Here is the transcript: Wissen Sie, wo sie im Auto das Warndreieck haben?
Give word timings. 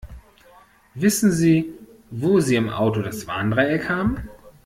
Wissen 0.95 1.31
Sie, 1.31 1.77
wo 2.09 2.39
sie 2.39 2.55
im 2.55 2.71
Auto 2.71 3.03
das 3.03 3.27
Warndreieck 3.27 3.87
haben? 3.87 4.29